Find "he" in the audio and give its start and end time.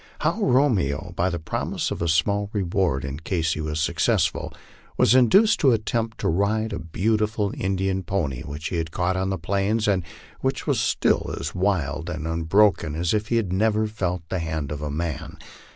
3.53-3.61, 13.27-13.35